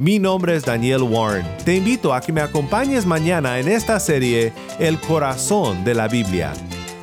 Mi 0.00 0.18
nombre 0.18 0.56
es 0.56 0.64
Daniel 0.64 1.02
Warren. 1.02 1.44
Te 1.62 1.76
invito 1.76 2.14
a 2.14 2.22
que 2.22 2.32
me 2.32 2.40
acompañes 2.40 3.04
mañana 3.04 3.58
en 3.58 3.68
esta 3.68 4.00
serie 4.00 4.50
El 4.78 4.98
corazón 4.98 5.84
de 5.84 5.94
la 5.94 6.08
Biblia. 6.08 6.54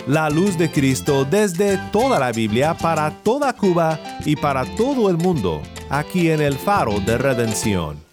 La 0.08 0.32
luz 0.32 0.58
de 0.58 0.72
Cristo 0.72 1.24
desde 1.24 1.78
toda 1.92 2.18
la 2.20 2.32
Biblia 2.32 2.74
para 2.74 3.12
toda 3.22 3.54
Cuba 3.54 4.00
y 4.26 4.36
para 4.36 4.66
todo 4.78 5.12
el 5.12 5.18
mundo, 5.18 5.62
aquí 5.92 6.32
en 6.32 6.42
el 6.42 6.56
faro 6.56 7.00
de 7.02 7.20
redención. 7.20 8.07